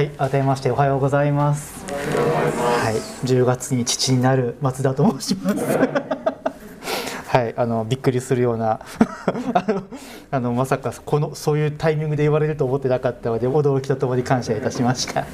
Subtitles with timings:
[0.00, 1.84] はい改めましておはようございます。
[1.92, 2.94] はい
[3.26, 5.62] 10月に父になる松田と申します。
[7.28, 8.80] はいあのびっくりするような
[9.52, 9.82] あの
[10.30, 15.26] あのまさかこのそういうタイミングで言われると思ってなかったので驚きとともに感謝いたしました。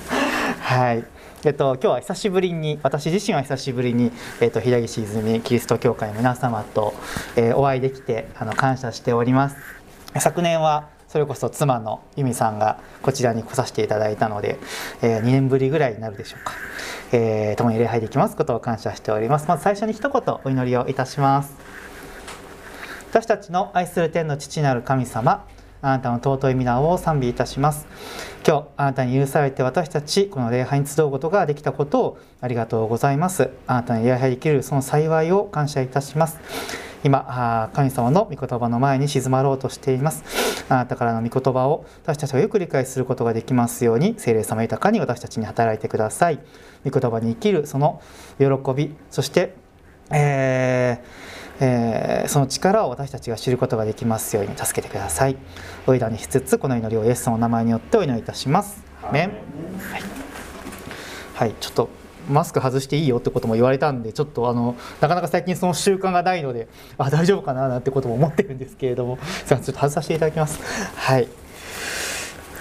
[0.59, 1.05] はい。
[1.45, 4.11] えっと、今日は久しぶりに私自身は久しぶりに、
[4.41, 6.93] えっと、平岸泉キリスト教会の皆様と、
[7.37, 9.57] えー、お会いできてあの感謝しております。
[10.19, 14.59] 昨年はそれこそ妻の由美さんがこちらに来させていただいたので、
[15.03, 16.53] えー、2年ぶりぐらいになるでしょうか、
[17.13, 19.49] えー、共に礼拝できますことを感謝しております。
[19.49, 21.55] まず最初に一言お祈りをいたします。
[23.11, 25.47] 私たちの愛する天の父なる神様
[25.83, 27.87] あなたの尊い皆を賛美いたします。
[28.47, 33.51] 今日あなたに許されて私たちこの礼拝に集うことができたことをありがとうございます。
[33.67, 36.39] あなたに礼拝できるその幸いを感謝いたします。
[37.05, 40.25] 今神様の御言葉の前に静まろうとしています。
[40.69, 46.41] あなたからの御言葉を私たちがよく理解することができますように聖霊様豊かに私たちに働いてください。
[46.85, 48.01] 御言葉に生きるその
[48.39, 49.55] 喜びそして
[50.11, 55.37] えーえー、その力を私たちが知ることができますように助けてください。
[55.87, 58.85] お祈りしつつこの祈りをイエスの名前によってお祈りいたします。
[59.03, 59.31] はい、
[61.35, 61.89] はい、ちょっと
[62.29, 66.69] マスク外していいよってことも言われたんでちょっとあのなかなか最近その習慣がないので
[66.99, 69.19] あ大丈夫かななんてことも思ってるんですけれども。
[69.47, 70.61] すいませんちょっと外させていただきます。
[70.97, 71.29] はい。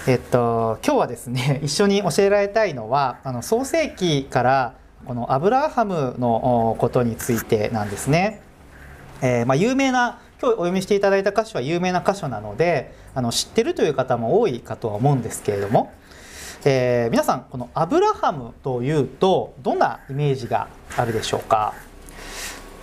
[0.06, 4.74] えっと今日はですね一緒に教えられたいのはあの創世記から
[5.04, 8.45] このアブラハムのことについてなんですね
[9.22, 15.92] えー、まあ、有名な今日お読みしていただいた箇所は有名な箇所なのであの知ってるという方も多いかとは思うんですけれども、
[16.64, 21.72] えー、皆さんこのアブラハムというとどんなイメージがあるでしょうか？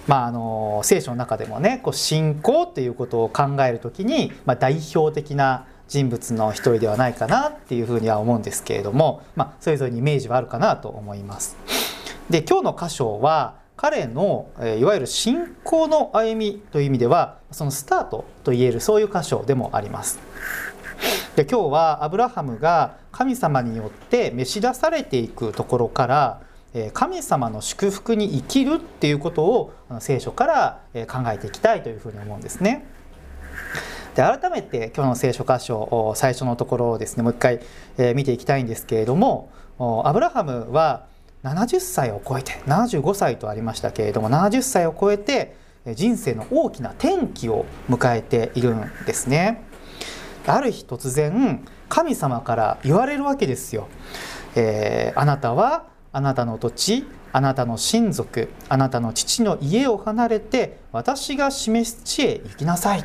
[0.08, 11.56] まあ、あの聖書の中でもねこう信仰っていうことを考える時に、まあ、代表的な人物の一人ではないかなっていうふうには思うんですけれども、まあ、それぞれにイメージはあるかなと思います。
[12.30, 14.50] で今日の箇所は彼の
[14.80, 20.20] いわゆる信仰の歩みという意味ではそのスタートといえるそういう箇所でもあります
[21.36, 26.42] で今日はアブラハムが神様によって召し出されていくところから
[26.94, 30.80] 神様の祝福に生きるっていうことを聖書から
[31.10, 32.86] 考えていきたいというふうに思うんですね。
[34.16, 37.60] で改めて今日の聖書箇所最初のところをですねもう一回
[38.16, 39.52] 見ていきたいんですけれども
[40.06, 41.12] アブラハムは
[41.44, 45.56] 70歳を超えて75歳とありましたけれども70歳を超えて
[45.96, 49.62] 人生の大きな転機を迎えているんですね。
[50.48, 53.88] ある日突然神様から言われるわけですよ。
[54.56, 63.04] えー、あなたはあなたの土地あなたの親族あなたの父の家を離れて私が示す地へ行きなさい。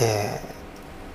[0.00, 0.40] え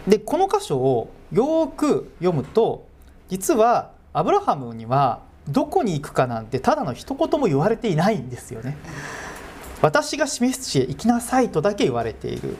[0.07, 2.88] ー、でこの箇所をよく読むと
[3.28, 8.75] 実はアブラハムにはどこに行くかなんてただの一言も言われていないんですよね。
[9.83, 12.57] 私が示す地へ行きなさいとだけ言われている。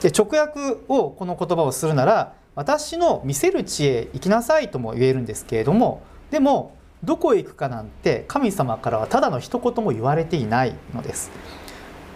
[0.00, 11.32] で直訳をこの言葉をするなら私の見せる地へ行きなさいとも言えるんですけれどもでもどこへ行くかなんて神様からはただの一言も言われていないのです。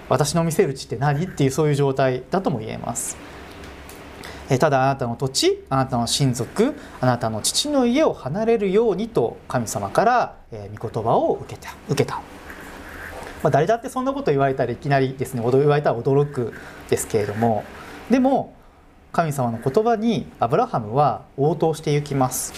[0.09, 1.25] 私の見せる地って何？
[1.25, 3.17] っていうそういう状態だとも言えます。
[4.49, 12.17] ただあなたの土地あなたの親族あなたの父の家を離れるようにと神様から御言葉を受けた受けた、
[13.43, 16.53] まあ、誰だってそんなこと言われたらいきなりですね言われたら驚く
[16.89, 17.65] ですけれども。
[18.11, 18.55] でも
[19.13, 22.53] 神様の言葉にアブラハムは応答していきます、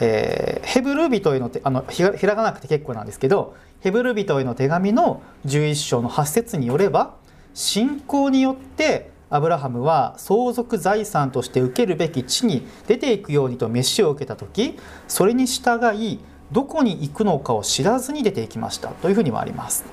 [0.00, 7.14] えー、ヘブル人への手あの開かなくて結構なんですけどヘブル人への手紙の11章の8節によれば
[7.54, 14.76] 信仰によってアブラハムは相続財産として受けるべき地に出ていくようにと召しを受けた時
[15.06, 16.18] それに従い
[16.50, 18.88] どこに行くのかを知らずに出ていきました。
[18.88, 19.84] というふうにもあります。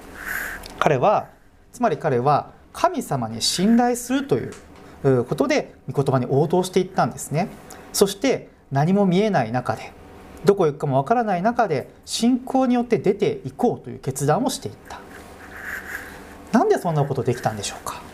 [0.79, 1.27] 彼は
[1.71, 4.49] つまり彼は神様に信頼するとい
[5.03, 7.49] うことで御言葉に応答していったんですね。
[7.93, 9.93] そして何も見えない中で
[10.45, 14.99] どこ行くかもわからない中で信仰によって出ていこうという決断をしていった。
[16.51, 18.06] なんでそんなことできたんでしょうか。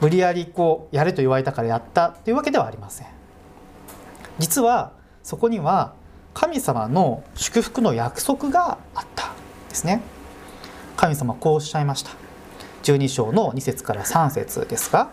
[0.00, 3.06] 無理やりこうやれと言われたからやったというわけではありません。
[4.38, 4.92] 実は
[5.22, 5.94] そこには
[6.34, 9.34] 神様の祝福の約束があったん
[9.68, 10.02] ですね。
[10.96, 12.10] 神様こうおっしゃいました。
[12.82, 15.12] 12章の2節から3節ですが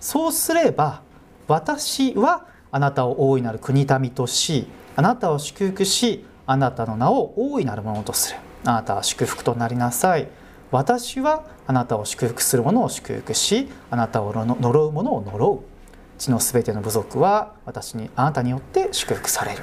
[0.00, 1.02] そうすれば
[1.46, 4.66] 私はあなたを大いなる国民とし
[4.96, 8.38] あなたを祝福しあなたの名を大いなるものとする。
[8.64, 10.28] あなたは祝福となりなさい。
[10.70, 19.62] 私はあなたを祝福する者を祝福しあなたを呪う者を呪う地のすべての部族は私にあなたによって祝福される、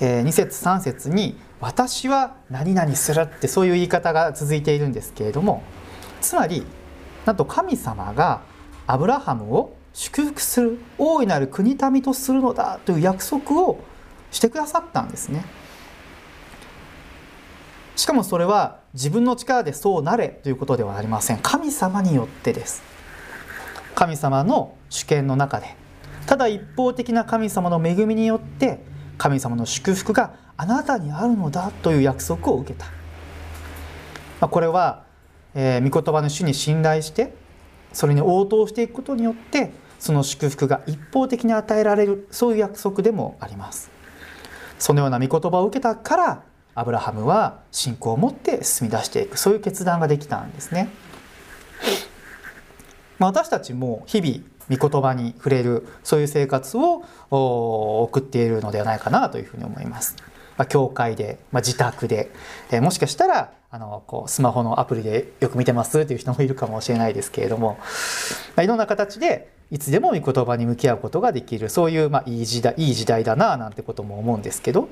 [0.00, 5.62] えー、2節3節に「私は何々する」ってそういう言い方が続いているんですけれども
[6.20, 6.64] つまり
[7.26, 8.42] なんと神様が
[8.86, 13.78] アブラハムを祝福する大いなる国民とするのだという約束を
[14.30, 15.44] してくださったんですね。
[17.94, 21.38] しかもそれは自分の力でそうなれということではありません。
[21.38, 22.82] 神様によってです。
[23.94, 25.76] 神様の主権の中で。
[26.26, 28.80] ただ一方的な神様の恵みによって
[29.18, 32.86] 神様の祝福があなたにあるのだという約束を受けた、
[34.40, 35.04] まあ、これは、
[35.54, 37.34] えー、御言葉の主に信頼して
[37.92, 43.90] それに応答していくことによってその祝福が一方的に与えられるそういう約束でもあります。
[44.78, 46.42] そのような御言葉を受けたから
[46.74, 50.88] アブラハムは信仰を持って進み出していくそういう決断ができたんですね。
[53.18, 60.16] まあ、私たちも日々御言葉に触れるそういう生活を送っているのではないかなというふうに思います。
[60.56, 62.30] まあ、教会で、まあ、自宅で、
[62.70, 67.78] えー、もしかしたらあのこうスマホのアプリでよく見てますという人もいるかもしれないですけれども、
[68.54, 74.90] まあ、いろんな形でいつでも御言葉に向き合うことができるそういう、まあ、いい時代いい時代だななんてことも思うんですけど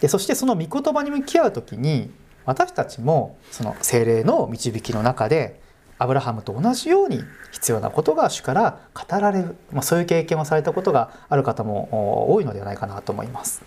[0.00, 2.10] でそしてその御言葉に向き合う時に
[2.44, 5.60] 私たちもその精霊の導きの中で
[5.98, 7.22] アブラハムと同じように
[7.52, 13.62] 必要なことが主から語られる、まあ、そういう経験をされたことがある方も多いのではないかなと思います。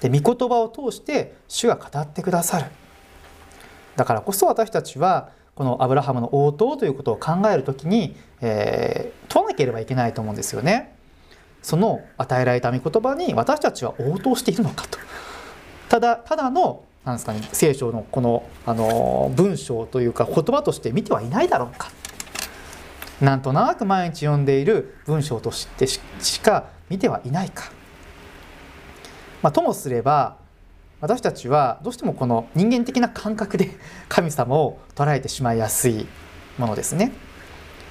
[0.00, 2.66] で御言葉を通して主が語ってくださる
[3.96, 10.96] だからこそ私たちはこのアブラハムの応答ということを考える時に、えー、問わなければいけないと思うんですよね。
[11.62, 14.98] その与えられた御言葉に私たちは応答しているのかと。
[15.88, 21.90] ただただのなんですかね聖書のこのあの文章というか言葉として見てはいないだろうか。
[23.20, 26.00] なんとなく毎日読んでいる文章としてし
[26.40, 27.70] か見てはいないか。
[29.42, 30.36] まあ、ともすれば
[31.00, 33.70] 私たちはどうしてもこの人間的な感覚で
[34.08, 36.06] 神様を捉えてしまいやすい
[36.58, 37.06] ものですね。
[37.06, 37.12] ま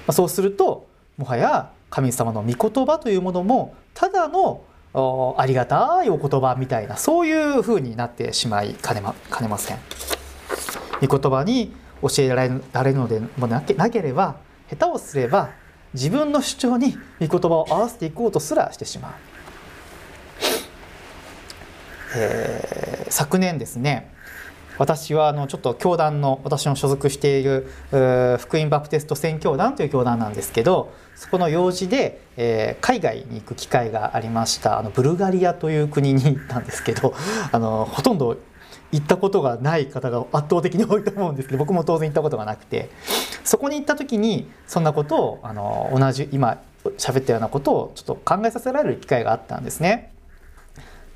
[0.08, 0.86] あ、そうすると
[1.16, 4.64] もはや神様の御言葉というものもただの
[5.36, 9.78] ありがたいお言葉みたいなそういうふうになってしまいかねまかねません。
[11.00, 14.36] 御言葉に教えられるのでもなけなければ
[14.68, 15.50] 下手をすれば
[15.92, 19.12] 自分の主張に御言葉を合わせていこうとすらしてしまう。
[22.16, 24.12] えー、昨年ですね
[24.80, 27.66] 私はあのちょっと教団の私の所属している
[28.40, 37.12] 福音バプテスト宣教団という教団なんですけどそこの用事で、えー、海外に行く機会がありましたあのブルガリアという国に行ったんですけど
[37.52, 38.38] あのほとんど
[38.90, 42.88] 行ったことがない方が圧倒的に多いと思うんですけど僕も当然行ったことがなくて
[43.44, 46.56] そこに行った時にそんなことをあの同じ今
[46.96, 50.14] 喋ったようなことをちょっと考えさせられる機会があったんですね。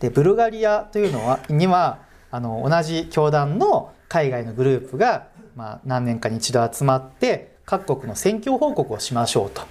[0.00, 2.03] でブルガリアというのはには
[2.34, 9.62] あの同じ教団の海外のグループが、まあ、何年かに一度集まって各国の宣教報告をしましょうと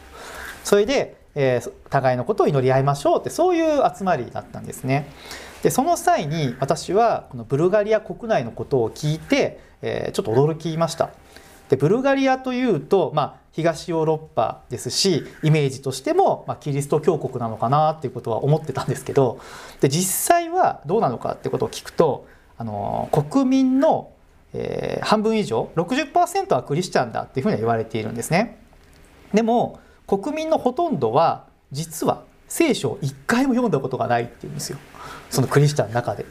[0.63, 5.09] それで、えー、互いのことを祈り合いましょうってそういう集まりだったんですね。
[5.61, 11.09] でその際に私はこのブルガリア国内のことを聞いて、えー、ちょっと驚きました。
[11.67, 19.39] でブルガリアというと、まあ、東ヨーロッパですしイメージとしても、まあ、キリスト教国なのかなっていうことは思ってたんですけど
[19.81, 22.27] で実際はどうなのかってことを聞くと
[22.63, 24.13] あの国民の、
[24.53, 28.57] えー、半分以上60%はクリスチャンだっていうふうには言われているんですね。
[29.33, 34.77] でも国民のほとんどは実は聖書を一回も読んだことがないっていうんですよ
[35.29, 36.25] そのクリスチャンの中で。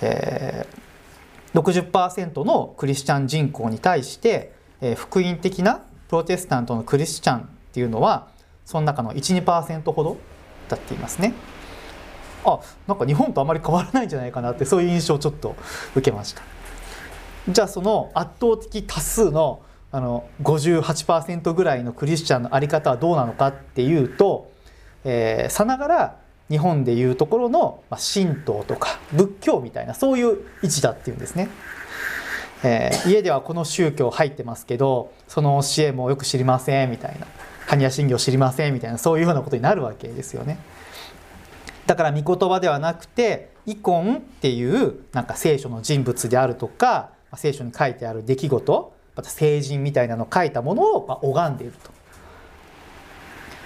[0.00, 8.28] えー、60%のクリスチャン人口に対してえ福音的なプロテスタントのクリスチャンっていうのは
[8.64, 10.16] その中の12%ほど
[10.68, 11.32] だっていますね。
[12.44, 15.56] あなんか日本とあまり変わらないんじゃないかなってそういう印象をちょっと
[15.94, 16.42] 受けました。
[17.48, 24.50] じゃあその圧倒的多数のあの58%ぐらいのクリスチャンの在り方はどうなのかっていうと、
[25.04, 26.16] えー、さながら
[26.50, 31.48] 日本でいうところの、ま、神道とか仏教みたいなそういう位置だっていうんですね。
[32.64, 37.26] えー、家ではこの宗教入ってますけどその教えもよく知りませんみたいな
[37.66, 40.58] 般若心経知りませんみたいなそういうようなことになるわけですよね。
[41.86, 51.92] だから御言葉ではなくてイコンっていうなんか聖書の人物であるとか聖書に書いてある出来事また聖人みたいなのを書いたものを拝んでいると。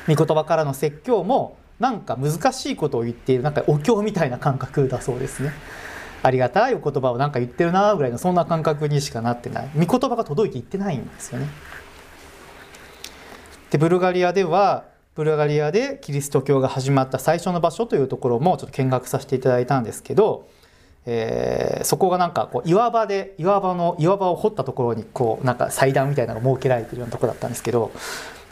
[0.09, 5.53] 御言葉からの説教もなんか難しいことを言っているなんかお経みたいな感覚だそうですね。
[6.23, 11.47] ありがたいお言葉を何か言ってるなぐらいのそんな感覚にしかなってない御言葉が届いていってないんですよね。
[13.71, 14.85] でブルガリアでは
[15.19, 20.47] ブルガリアでキリスト教が始まった最初の場所というところもちょっと見学させていただいたんですけど、
[21.07, 27.91] えー、そこがなんかこう岩場で岩場の岩場を掘ったところにこうなんか祭壇みたいなのが設けられてるようなところだったんですけど、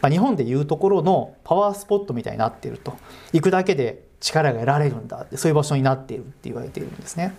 [0.01, 2.97] まあ、日本でいうところのパワースポットみたいになっていると。
[3.31, 5.21] 行くだけで力が得られるんだ。
[5.21, 7.33] ってそういう場所になっているって言われているんですね。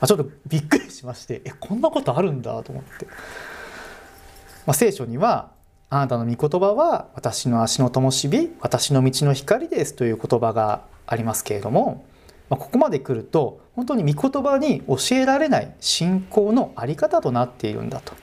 [0.00, 5.50] まあ、ちょっとびっくりしましてえこんなことあるんだと思って、まあ、聖書には
[5.90, 12.04] 「あなたの御言葉は私の足の灯火私の道の光です」という言葉がありますけれども、
[12.48, 18.14] まあ、ここまで来ると本当に御言葉に教えられない信仰の在り方となっているんだと。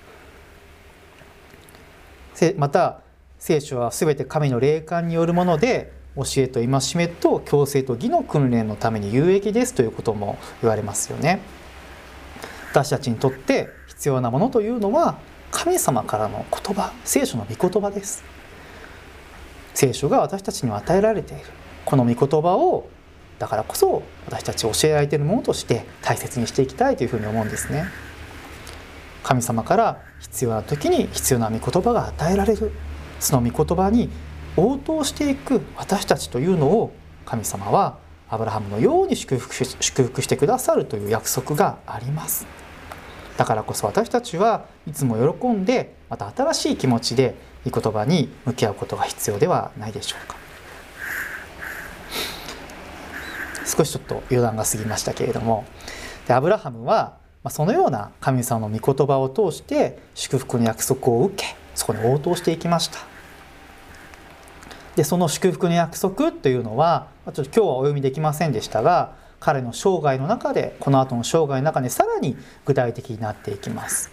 [2.55, 2.99] また
[3.39, 11.41] 聖書は全て神の霊感によるもので教えと戒めと強制と義の訓練のために有益ですということも言われますよね。
[12.71, 15.17] 私たちにとって必要なものというのは
[15.51, 18.23] 神様からの言葉聖書の御言葉です。
[19.73, 21.43] 聖書が私たちに与えられている。
[21.85, 22.89] この御言葉を
[23.39, 27.85] だからこそ私たち教えられているものとして大切にしていきたいというふうに思うんですね。
[29.23, 32.71] 神様から必要な時に必要な御言葉が与えられる。
[33.19, 34.09] その御言葉に
[34.55, 36.93] 応答していく私たちというのを
[37.25, 37.99] 神様は
[38.29, 42.45] アブラハムのように祝福祝福してくださるという約束があります。
[43.37, 50.35] だからこそ私たちはいつも喜んでまた新しい気持ちで御言葉に向き合うことが必要ではないでしょうか。
[53.65, 55.65] 少しちょっと余談が過ぎましたけれども。
[56.27, 57.17] でアブラハムは
[57.49, 62.99] そのような神様の御言葉を通して祝福の約束を受けそこに応答していきました。
[64.95, 74.11] でその祝福の約束というのはちょっと今日はお読みできませんでしたが彼の生涯の中でこの後の生涯の中でさらに具体的になっていきます。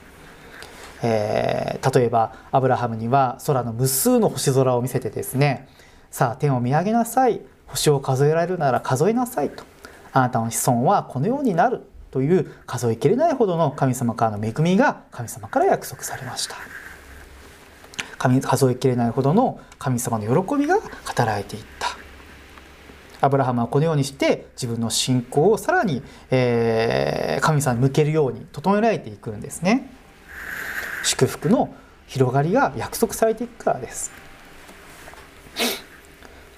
[1.03, 5.69] えー、例えばアブラハムには空の無数の星空を見せてですね
[6.11, 7.41] さあ天を見上げなさい。
[7.67, 9.65] 星を数えられるなら数えなさいと。
[10.13, 16.57] あなたの子孫はこのようになるという数えきれないほどの神様からの恵みが神様から約束されました。
[18.19, 20.85] 数えきれないほどの神様の喜びが語
[21.19, 22.04] られていった。
[23.25, 29.91] アブラハムはこのようにして自分の信仰をさらに、えー、神様に向けるように整えられていくんですね。
[31.05, 31.75] 祝福の
[32.07, 34.13] 広がりが約束されていくからです。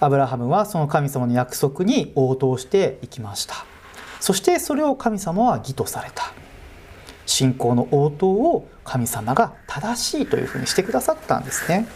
[0.00, 3.64] アブラハムはその神様の約束に応答していきました。
[4.18, 6.32] そしてそれを神様は義とされた。
[7.26, 11.86] 信仰の応答を神様が正しいというふうにしてくださったんですね。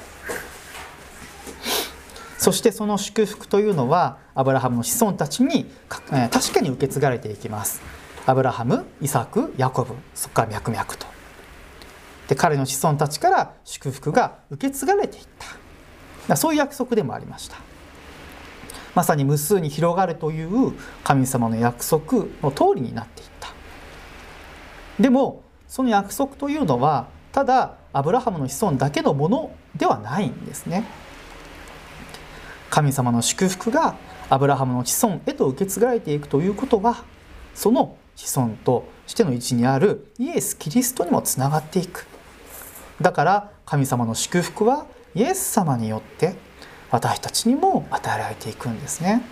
[2.40, 7.82] そしてその祝福というのはアブラハムの子孫たちに確かに受け継がれていきます。
[8.24, 11.06] アブラハムイサクヤコブそこから脈々と。
[12.28, 15.24] で彼の子孫たちから祝福が受け継がれていっ
[16.26, 16.34] た。
[16.34, 17.58] そういう約束でもありました。
[18.94, 20.72] まさに無数に広がるという
[21.04, 23.48] 神様の約束の通りになっていった。
[24.98, 30.86] でもその約束というのはただアブラハムの子孫だけのものではないんですね。
[32.70, 33.96] 神様の祝福が
[34.30, 37.04] アブラハムの子孫へと受け継がれていくということは
[37.54, 42.06] その子孫としての位置にあるイエス・キリストにもつながっていく
[43.00, 46.36] だから神様の祝福はイエス様によって
[46.90, 49.22] 私たちにも与えられていくんですね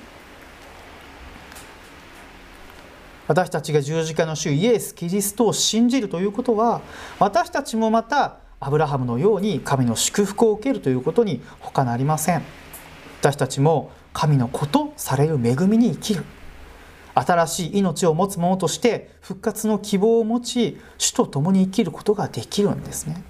[3.28, 6.80] 私たちが十字架の主イエス・キリストを信じるということは
[7.21, 12.42] 私たちもまたアブラハムのように神の祝福を受けるということに他なりません。
[13.21, 16.25] 私たちも神の子とされる恵みに生きる。
[17.15, 23.23] 新しい命を持つ者として復活の希望を持ち主と共に生きることができるんですね。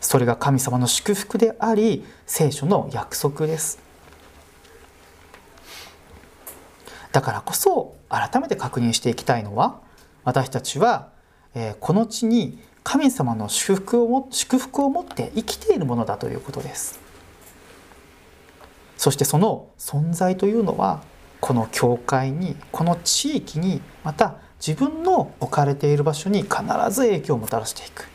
[0.00, 3.78] それが神様の祝福であり聖書の約束です。
[7.12, 9.80] だからこそ改めて確認していきたいのは
[10.24, 11.08] 私たちは
[11.54, 17.01] えこの地に神様の祝福を祝福を持って生きているものだということです。
[19.02, 21.02] そしてその存在というのは
[21.40, 26.52] この教会にこの地域にまた自分の置かれている場所に必
[26.90, 28.06] ず影響をもたらしていく。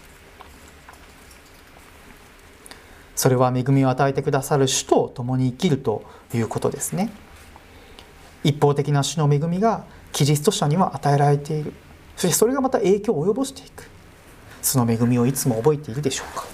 [3.17, 7.11] それは恵みを与えてくださる主と共に生きるということですね。
[8.45, 11.73] 一方的な主の恵みがキリスト者には与えられている。
[12.15, 13.89] そしてそれがまた影響を及ぼしていく。
[14.61, 16.45] その恵みをいつも覚えているでしょうか。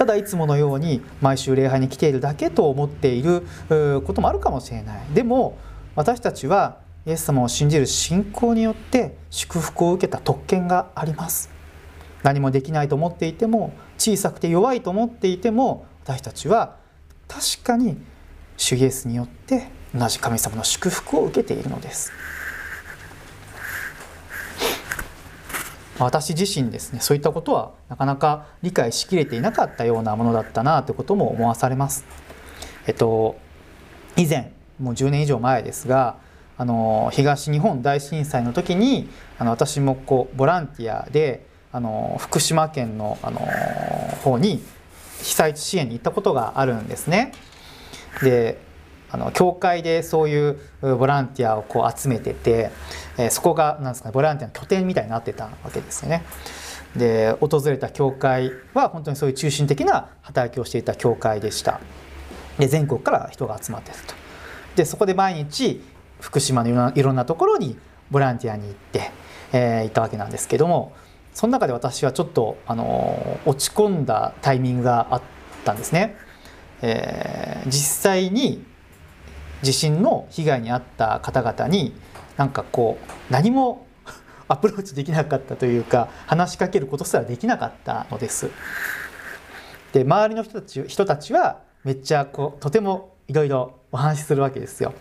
[0.00, 5.00] ただいつものように毎週礼拝に来ているだけと思っていることもあるかもしれない。
[5.12, 5.58] でも
[5.94, 11.50] 私たちはイエス様を信じる信仰によって祝福を受けた特権があります。
[12.22, 16.76] 何もできないと思っていても小さくて弱いと思っていても私たちは
[17.28, 17.98] 確かに
[18.56, 22.10] 主イエスによって同じ神様の祝福を受けているのです。
[26.04, 32.04] 私自身ですねそういったことはなかなか理解しきれていなかったようなものだったなということも思わされます
[32.86, 33.38] えっと
[34.16, 36.16] 以前もう10年以上前ですが
[36.56, 43.40] あの東日本大震災の時にあの私もこうボランティアであの福島県のあの
[44.22, 44.62] 方に
[45.22, 47.32] 被災地支援に行ったことがあるんですね。
[48.22, 48.58] で
[49.12, 52.70] あの教会でそういうボランティアをこう集めてて、
[53.18, 56.22] えー、そこがなんですか、ね、ボランティアの拠点みたいになってたわけですよね。
[56.96, 61.80] で訪れた教会は本当にそういう中心的な働きをしていた教会でした。
[62.58, 64.14] で全国から人が集まってると。
[64.76, 65.82] でそこで毎日
[66.20, 67.78] 福島のいろんなところに
[68.10, 69.10] ボランティアに行って、
[69.52, 70.92] えー、行ったわけなんですけども
[71.34, 75.22] その中で私はちょっと、あの落ち込んだタイミングがあっ
[75.64, 76.16] たんですね。
[76.82, 78.64] えー、実際に
[79.62, 81.94] 地震の被害に遭った方々に
[82.36, 83.86] なんかこう何も
[84.48, 88.50] アプローチできなかったというか話しかけることすらできなかったのです。
[89.92, 94.94] で周りの人たち人たちはめっちゃこうとてもいろいろお話しするわけですよ。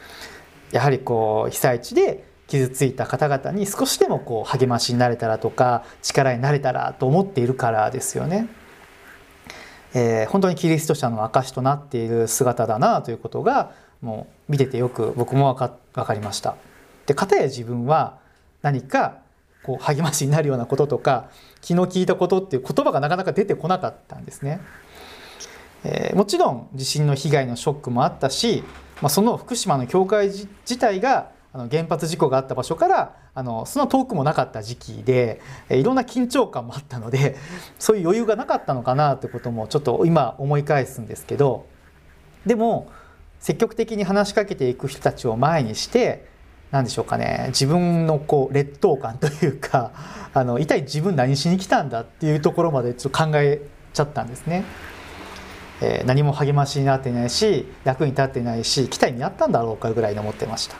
[0.71, 8.47] やはりこう被災地で傷ついた方々に少しでもこう励ましになれたらとか力になれたらと思っているからですよね。
[9.93, 16.55] えー、本当にキリスト者の証となっている姿だなということがもう見ててよく僕も分か分かりました。
[17.05, 18.17] で片や自分は
[18.61, 19.19] 何か
[19.63, 21.29] こう励ましになるようなこととか
[21.61, 24.61] 気の利いたことっていう言葉がなかなか出てこなかったんですね。
[25.83, 28.63] えー、もちろん地震の被害のショックもあったし、
[29.01, 37.37] まあ、その福島の教会自体があの原発事故があった場所からあのその遠くもなかった時期でいろんな緊張感もあったので
[37.79, 41.65] そういう余裕がなかったのかなってこともちょっと今思い返すんですけど
[42.45, 42.87] でも
[43.39, 46.27] 積極的に話しかけていく人たちを前にして
[46.71, 49.91] 何でしょうかね自分のこう劣等感というか
[50.33, 53.61] あの一体自分何しに来たんだっていうところまでちょっと考え
[53.93, 54.63] ちゃったんですね。
[55.81, 60.75] えー、何も励ましになってないし役に立ってないし期待にあったんだろうかぐらいに思ってました。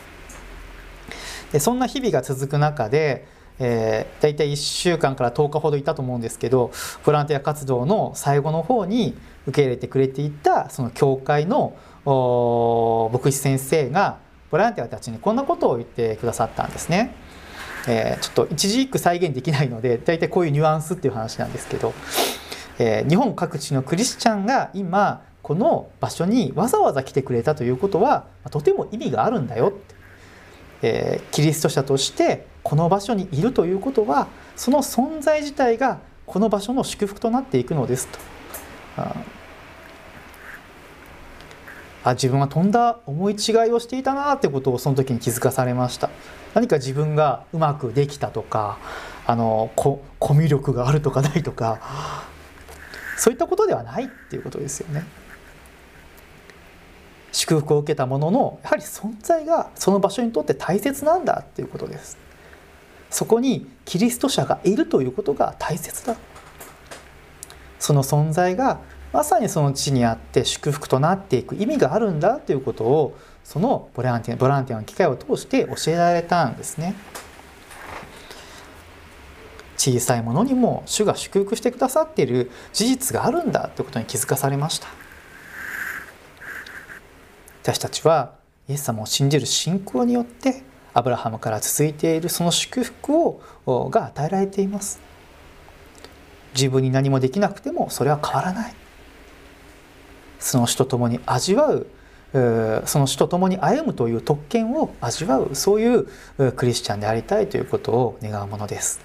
[1.54, 3.26] でそんな日々が続く中で、
[3.60, 6.72] えー、大体1週間から10日ほどいたと思うんですけど
[7.06, 9.18] ボランティア活動の最後の方に
[9.48, 14.18] 受け入れてくれていたその教会の牧師先生が
[14.52, 17.16] ボランティアたちにこんなことを言ってくださったんですね。
[17.88, 21.94] えー、ちょっと一字一句再現できないので大体こういうニュアンスっていう話なんですけど、
[22.78, 30.00] えー、日本各地のクリスチャンが今この場所にわざわざ来てくれたということはとても意味があるんだよって
[30.82, 38.20] えー、キリスト者としてこの場所にいるということはその存在自体がこの場所の祝福となっていくのですと。
[42.04, 46.10] あ自分はとんだ思い違いをしていたなってことをその時に気づかされました。
[46.54, 48.80] 何か自分がうまくできたとか
[49.26, 50.02] あのコ
[50.34, 51.80] ミュ力があるとかないとか
[53.18, 55.04] そういったことではないっていうことですよね。
[57.32, 62.18] 祝福を受けたもののやはり存在がその場所にとって大切なんだっていうことです。
[63.12, 66.16] そこにキリスト者がいるということが大切だ。
[67.78, 68.80] その存在が
[69.12, 76.94] まさにその地にあって祝福となっていく意味があるんだということをそのボランティアボランティアの機会を通して教えられたんですね。
[79.78, 84.88] 小さいものにも主が祝福してくださっている事実があるんだということに気づかされました。
[87.64, 88.34] 私たちは
[88.68, 95.00] イエス様を信じる信仰によってアブラハムから続いているその祝福をが与えられています。
[96.54, 98.79] 自分に何もできなくてもそれは変わらない。
[100.40, 101.88] その死と共に味わう
[102.86, 109.02] その死と共に歩むという特権を味わうそういうクリスチャンでありたいということを願うものです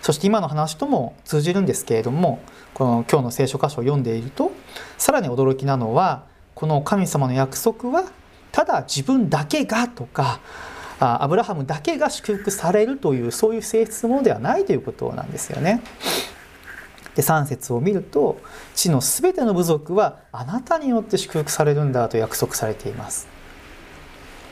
[0.00, 2.40] そして今の話とも通じるんですけれども
[2.74, 4.52] この今日の聖書箇所を読んでいると
[4.96, 8.10] さらに驚きなのはこの神様の約束は
[8.50, 10.40] ただ自分だけがとか
[10.98, 15.82] アブラハムだけが祝福されるというそういう性質のものではないということなんですよね。
[17.14, 18.40] で3節を見ると
[18.74, 23.28] 地のすべての部族はあなたによって祝福されるんだと約束されています。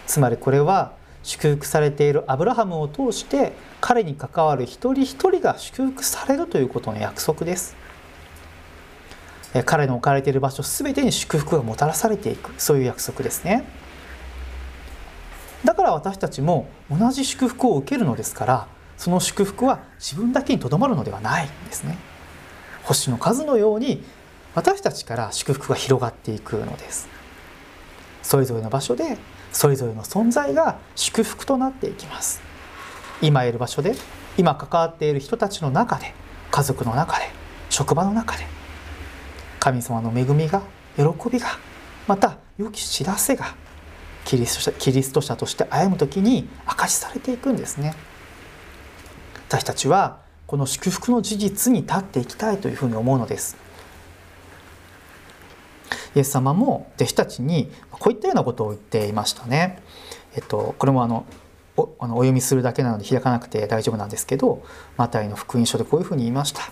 [0.06, 0.92] つまりこれは
[1.22, 7.80] 祝福されているアブラハムを通して彼に関わる一人一人が祝福されるということの約束です。
[9.64, 13.64] 彼の置かれている場所全てに祝福がもたらされていくそういう約束ですね
[15.64, 21.98] だから私たちも同じ祝福を受けるのですからその祝福は自分だけにとどまるのではないんですね
[22.84, 24.02] 星の数のように
[24.54, 27.08] 私たちから祝福が広がっていくのです。
[28.22, 29.18] それぞれの場所で
[29.52, 32.40] それぞれの存在が祝福となっていきます。
[33.22, 33.94] 今いる場所で
[34.38, 36.14] 今関わっている人たちの中で
[36.50, 37.30] 家族の中で
[37.68, 38.46] 職場の中で
[39.58, 40.62] 神様の恵みが
[40.96, 41.48] 喜びが
[42.06, 43.54] また良き知らせが
[44.24, 47.94] キリストキリスト者として歩む時に明かしされていくんですね。
[49.48, 53.56] 私たちはこの祝福の事実に立っていきたいというふうに思うのです
[56.16, 59.80] イエス様も弟子たちにこういったようなことを言っていましたね。
[60.34, 61.24] えっと、これもあの
[61.76, 64.64] おあのお読みするだけなので開かなくて大丈夫なんですけど
[64.96, 66.62] マタイの福音書でこういうふうに言いました。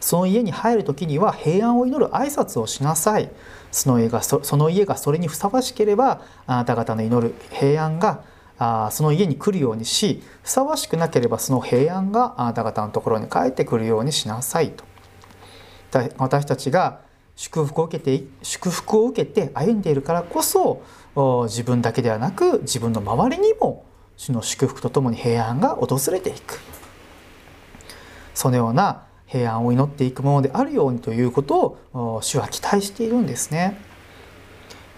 [0.00, 3.30] その家に入る時には平安を祈る挨拶をしなさい。
[3.72, 8.22] その家がそその家がそれにふさわしければあなた方の祈る平安が
[8.58, 14.84] あその家に来るようにしふさわしくなければその平安があなた方のところに帰ってくるようにしなさいと。
[16.18, 17.00] 私たちが
[17.36, 20.82] 祝福を受けて祝福を受けて歩んでいるからこそ
[21.46, 23.84] 自分だけではなく自分の周りにも
[24.16, 26.58] 主の祝福とともに平安が訪れていく
[28.34, 33.78] そのような平安を祈っていくものであるようにということを主は期待しているんですね。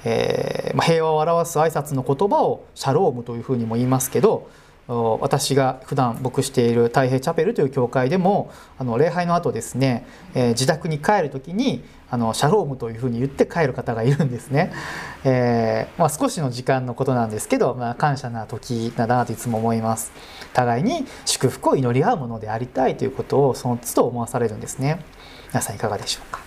[0.09, 4.49] えー、平和を表す挨拶の言葉をシャロームというふうにも言いますけど
[4.89, 14.73] 私が普段牧している太平チャペルという教会でもあの礼拝の後ですね、えー、自宅に帰る時にあのシャロームというふうに言って帰る方がいるんですね、
[15.25, 20.13] えー、まあ、少しの時間のことなんですけど、まあ、感謝な時だなといつも思います。
[20.53, 25.05] 互いに祝福を祈り合うものでありたいということをその都度思わされるんですね。
[25.49, 26.41] 皆さんいかがでしょうか、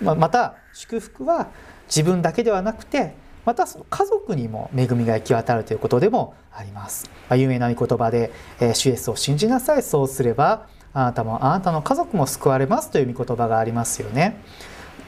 [0.00, 1.50] まあ、また祝福は
[1.94, 7.10] 自分だけではなくてまたその家族にも恵みが行き渡るということでもあります。
[7.28, 14.40] まあ、有名な御言葉で、えー、主イエスを信じなさい、そうすればあなたもあなたの家族も救われますという御言葉がありますよね。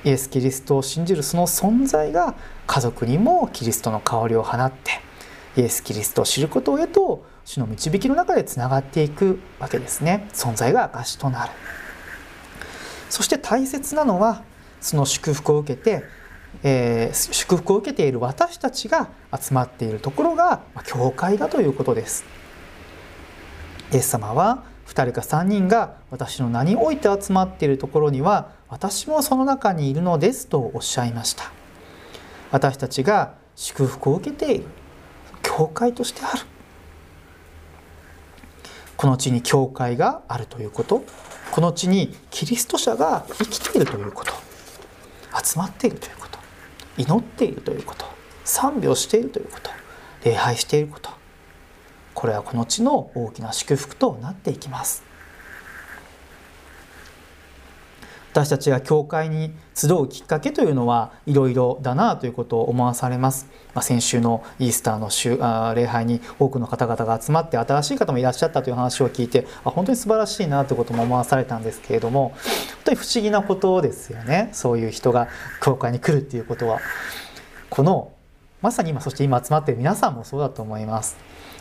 [0.05, 2.35] イエス・キリストを信じるその存在が
[2.67, 5.01] 家族にもキリストの香りを放って
[5.57, 11.53] イエス・キリストを知ることへと主の導きの中でつながっていくわけですね存在が証となる
[13.09, 14.43] そして大切なのは
[14.81, 16.05] その祝福を受けて
[16.63, 22.25] えー、祝福を受けている私たちが集まっているところが、まあ、教会だということです。
[23.93, 31.53] イエス様は2人か3人が私の名において集まっているところには私もその中にいるのですとおっしゃいました。
[32.51, 34.65] 私たちが祝福を受けている
[35.43, 36.43] 教会としてある。
[38.97, 41.05] この地に教会があるということ
[41.51, 44.33] この地にキリスト者が生きているということ
[45.45, 46.24] 集まっているということ。
[46.97, 48.07] 祈っているということ。
[48.45, 49.71] 賛美をしているということ。
[50.25, 51.11] 礼拝していること。
[52.15, 55.03] これはこの地の大きな祝福となっていきます。
[58.35, 72.41] 私たちが教会に集うきっかけというのはいろいろだなということを思わされます、まあ、先週のイースターの週あ礼拝に多くの方々が集まって新しい方もいらっしゃったという話を聞いてあ本当に素晴らしいなということも思わされたんですけれども本
[72.87, 74.49] 当に不思議なことですよね。
[74.53, 75.29] そういう人が
[75.63, 76.81] 教会に来るっていうことは。
[77.71, 78.11] この
[78.63, 81.17] まさに今そして今集まっている皆さんもそうだと思います。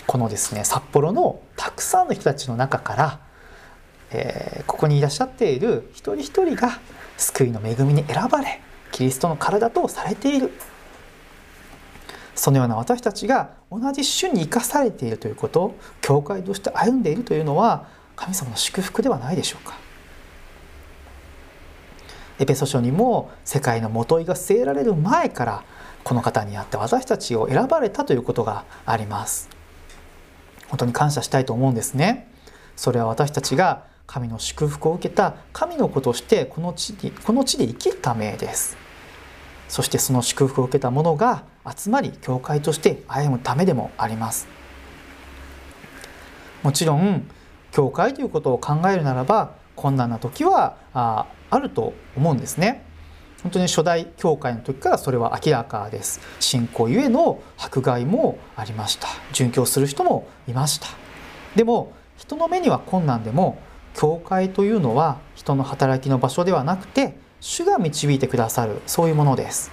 [0.07, 3.19] このですね札幌のたくさんの人たちの中から
[4.13, 6.79] えー、ここにいらっしゃっている一人一人が
[7.17, 10.51] 救いの恵みに選ばれキリストの体とされている。
[12.35, 19.77] そのような私たちが同じ種に生かされているということ教会として歩んでいるというのは神様の祝福ではないでしょうか。
[22.39, 25.63] エペソ書にも世界のもといが据えられる前から
[26.03, 29.49] この方にあって私たちを選ばれたということがあります。
[30.67, 32.27] 本当に感謝したいと思うんですね。
[32.75, 38.77] それは私たちが神の祝福を受けた神の子としてこの地にこの地で生きるためです。
[39.67, 44.47] そしてその祝福を受けた者が集まり教会として歩むためでもあります。
[46.61, 47.27] もちろん
[47.71, 52.85] 教会ということを考えるならば困難な時はああると思うんですね。
[53.41, 56.21] 本当に初代教会の時からそれは明らかです。
[56.39, 59.07] 信仰ゆえの迫害もありました。
[59.33, 60.87] 殉教する人もいました。
[61.55, 63.59] でも人の目には困難でも
[63.93, 69.71] 教会というのは人の働きの場所ではなくて主が導いてくださるそういうものです。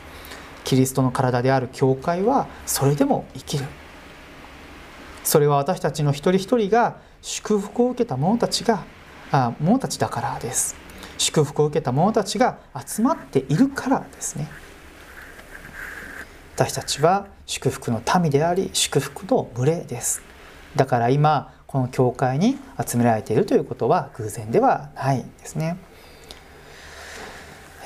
[0.65, 3.65] キリストの体である教会はそれでも生きる。
[5.25, 8.85] それは私たちの一人一人が祝福を受けた者たちが
[9.33, 10.77] あ者たちだからです。
[11.19, 14.49] 祝福を受けた者たちが集まっているからですね。
[16.55, 20.23] 私たちは祝福の民であり祝福の群れです。
[20.77, 25.77] だから今この教会に集められているということは偶然ではないんですね。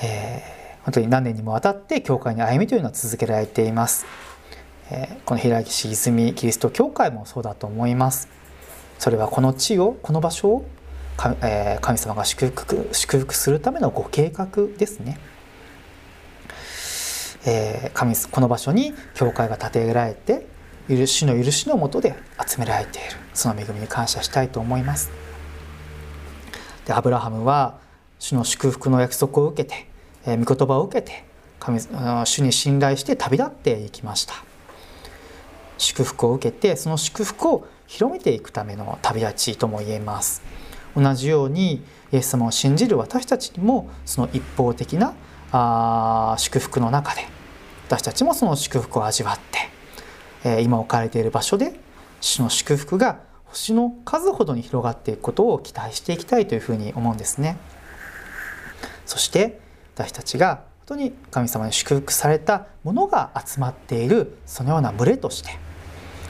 [0.03, 4.07] えー、本当に何年にもわたって教会の歩みというのは続けられています。
[4.91, 8.29] えー、この平岸泉キリスト教会もそうだと思います。
[8.99, 10.65] それはこの地をこの場所を
[11.19, 15.19] 神,、えー、神様が祝福祝福するためのご計画ですね。
[17.45, 20.54] えー、神この場所に教会が建てられて
[20.89, 22.15] 許しの許しのもとで
[22.47, 23.17] 集められている。
[23.33, 25.11] その恵みに感謝したいと思います。
[26.87, 27.79] でアブラハムは
[28.19, 29.87] 主の祝福の約束を受けて、
[30.27, 31.25] えー、御言葉を受けて
[31.59, 34.35] 神主に信頼して旅立っていきました。
[35.79, 40.43] 祝福を受けてその祝福を広めていくための旅立ちとも言えます。
[40.97, 45.15] 同じようにイエス様を信じる私たちにもその一方的な
[45.51, 47.23] あ祝福の中で
[47.87, 49.74] 私たちもその祝福を味わって
[50.45, 51.75] え今置かれている場所で
[52.21, 57.57] 主の祝福が星の数ほどに広がっていくことを期待していきたいというふうに思うんですね。
[59.07, 59.61] そして
[59.95, 65.51] 私たちが本当に神様に祝福されたものが集まっているそのような群れとして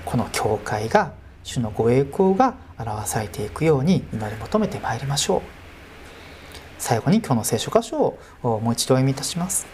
[0.04, 5.42] この教会が主のご栄光が表されていくように祈り求めてまいりましょう
[6.78, 9.66] 最後に今日の聖書箇所をもう一度お読みいたします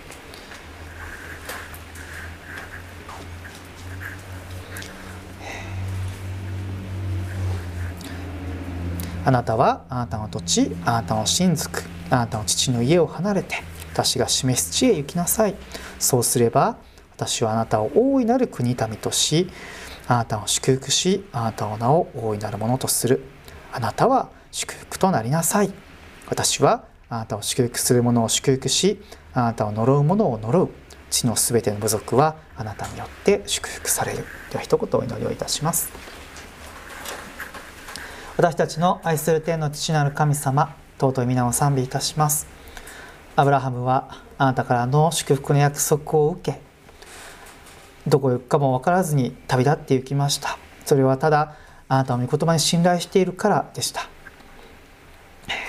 [9.25, 13.57] あなたはあなたの土地あなたの親族あなたの父の家を離れて
[13.93, 15.55] 私が示す地へ行きなさい。
[15.99, 16.77] そうすれば
[17.17, 19.49] 私はあなたを大いなる国民とし
[20.09, 23.23] あなたを祝福しあなたの名を大いなるものとする。
[23.73, 25.73] あなたは祝福となりなさい。
[26.29, 29.01] 私はあなたを祝福する者を祝福し
[29.35, 30.71] あなたを呪う者を呪う。
[31.11, 34.25] 地のすべての部族はあなたによって祝福される。
[34.51, 35.91] では一言お祈りをいたします。
[38.41, 42.47] 私たちの愛する天の父なる神様尊い皆を賛美いたします。
[43.37, 46.59] アブラハムはあなたからの祝福の約束を受け
[48.07, 50.57] どこへ行くかも分からずに旅立って行きました。
[50.87, 51.55] それはただ
[51.87, 54.09] あなたの御言葉に信頼しているからでした。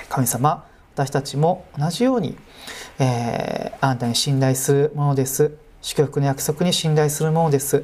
[0.08, 2.38] 神様私たちも同じように、
[2.98, 5.58] えー、あなたに信頼するものです。
[5.82, 7.84] 祝福の約束に信頼するものです。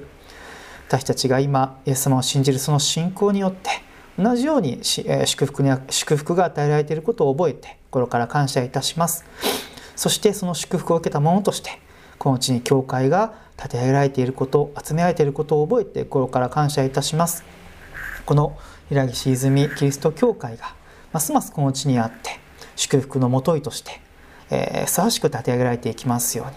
[0.87, 3.85] 私たちが今イエス様を信じるその信仰によって
[4.17, 9.25] 同じように祝福に祝福が与えられていることを覚えて心から感謝いたします。
[9.95, 11.79] そしてその祝福を受けたものとして
[12.17, 17.43] この地に教会が建て上げられていること集められていることを覚えて心から感謝いたします。
[18.25, 18.57] この
[18.89, 20.75] 平岸泉キリスト教会が
[21.13, 22.39] ますますこの地にあって
[22.75, 24.01] 祝福のもといとして、
[24.49, 26.53] えー、ふさわしく建て上げられていきますように。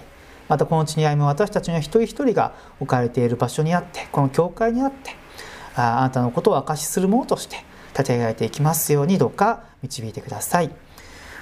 [0.48, 5.14] またこの地に歩む私たちの一人一人が置かれている場所にあってこの教会にあって
[5.74, 10.70] あなたのことを証しするものとして立て上げていきますようにどうか導いてください。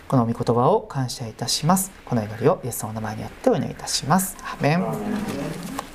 [0.09, 1.91] この御言葉を感謝いたします。
[2.07, 4.37] この祈りをイエスの名前によってお祈りいたします。
[4.43, 5.88] アメン。